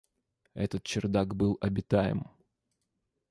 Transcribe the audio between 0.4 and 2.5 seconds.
Этот чердак был обитаем.